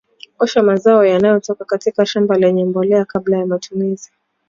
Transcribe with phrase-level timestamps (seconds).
[0.39, 4.11] osha mazao yanayotoka katika shamba lenye mbolea kabla ya matumizi